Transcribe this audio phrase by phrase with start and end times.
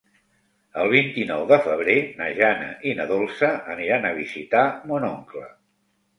[0.83, 5.47] El vint-i-nou de febrer na Jana i na Dolça aniran a visitar mon oncle.